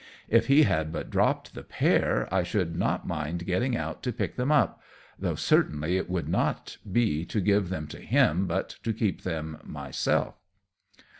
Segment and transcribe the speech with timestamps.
[0.27, 4.35] If he had but dropped the pair, I should not mind getting out to pick
[4.35, 4.81] them up
[5.19, 9.59] though certainly it would not be to give them to him, but to keep them
[9.63, 10.39] myself."